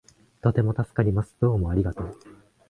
[0.41, 1.37] とても助かります。
[1.39, 2.17] どうもありがとう